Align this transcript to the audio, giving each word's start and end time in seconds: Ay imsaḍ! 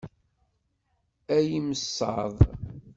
Ay 1.35 1.47
imsaḍ! 1.59 2.35